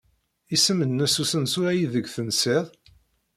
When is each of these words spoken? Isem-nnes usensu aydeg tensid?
Isem-nnes 0.55 1.15
usensu 1.23 1.61
aydeg 1.71 2.05
tensid? 2.15 2.67